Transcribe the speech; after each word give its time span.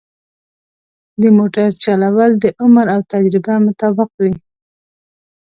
د 1.21 1.23
موټر 1.37 1.69
چلول 1.83 2.31
د 2.43 2.45
عمر 2.61 2.85
او 2.95 2.99
تجربه 3.11 3.53
مطابق 3.67 4.09
وي. 4.21 4.33